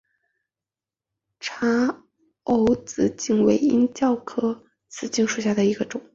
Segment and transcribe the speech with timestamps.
[1.39, 2.03] 察
[2.47, 6.01] 隅紫堇为罂粟科紫堇属下的一个种。